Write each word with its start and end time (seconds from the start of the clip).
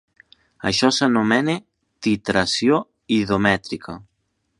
Això 0.69 0.87
s'anomena 0.99 1.57
titració 2.07 2.79
iodomètrica. 3.19 3.99